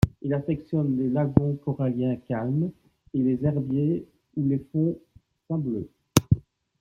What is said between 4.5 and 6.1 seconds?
fonds sableux.